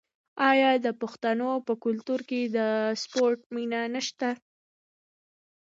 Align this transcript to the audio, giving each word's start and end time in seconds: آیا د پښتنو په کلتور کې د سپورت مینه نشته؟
آیا 0.49 0.71
د 0.85 0.87
پښتنو 1.01 1.51
په 1.67 1.73
کلتور 1.83 2.19
کې 2.29 2.41
د 2.55 2.57
سپورت 3.01 3.39
مینه 3.53 3.81
نشته؟ 3.95 4.29